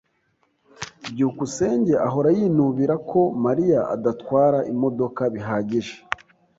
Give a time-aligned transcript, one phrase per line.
[1.11, 5.95] byukusenge ahora yinubira ko Mariya adatwara imodoka bihagije.